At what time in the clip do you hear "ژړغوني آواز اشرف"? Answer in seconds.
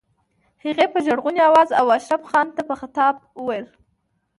1.05-2.21